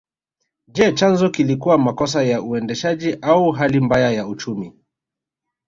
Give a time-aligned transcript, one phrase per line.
[0.67, 4.73] Je chanzo kilikuwa makosa ya uendeshaji au hali mbaya ya uchumi